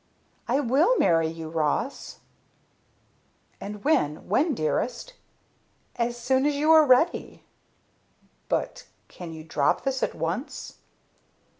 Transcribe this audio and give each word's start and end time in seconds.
"I 0.47 0.59
will 0.61 0.97
marry 0.97 1.27
you, 1.27 1.47
Ross!" 1.49 2.21
"And 3.59 3.83
when? 3.83 4.27
When, 4.27 4.55
dearest?" 4.55 5.13
"As 5.95 6.17
soon 6.17 6.47
as 6.47 6.55
you 6.55 6.71
are 6.71 6.87
ready." 6.87 7.43
"But 8.49 8.87
can 9.09 9.31
you 9.31 9.43
drop 9.43 9.83
this 9.83 10.01
at 10.01 10.15
once?" 10.15 10.79